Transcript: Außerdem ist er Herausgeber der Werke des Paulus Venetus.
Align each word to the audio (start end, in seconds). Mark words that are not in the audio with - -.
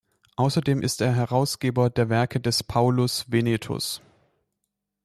Außerdem 0.35 0.81
ist 0.81 0.99
er 1.01 1.13
Herausgeber 1.15 1.91
der 1.91 2.09
Werke 2.09 2.41
des 2.41 2.63
Paulus 2.63 3.31
Venetus. 3.31 4.01